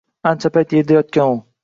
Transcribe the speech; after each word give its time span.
Ancha 0.29 0.51
payt 0.55 0.73
yerda 0.77 0.97
yotgan 0.99 1.29
u. 1.35 1.37